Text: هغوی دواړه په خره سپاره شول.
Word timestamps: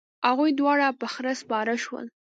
هغوی 0.27 0.51
دواړه 0.59 0.87
په 0.99 1.07
خره 1.13 1.33
سپاره 1.41 1.75
شول. 1.83 2.05